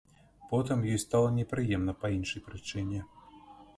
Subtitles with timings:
[0.53, 3.07] Потым ёй стала непрыемна па іншай прычыне.